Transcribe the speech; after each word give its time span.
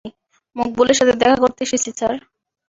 মকবুলের 0.55 0.97
সাথে 0.99 1.13
দেখা 1.21 1.37
করতে 1.43 1.61
এসেছি, 1.63 1.89
স্যার। 1.91 2.15